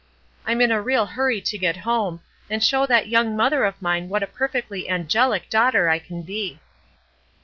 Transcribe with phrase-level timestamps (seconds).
[0.47, 4.09] I'm in a real hurry to get home, and show that young mother of mine
[4.09, 6.59] what a perfectly angelic daughter I can be."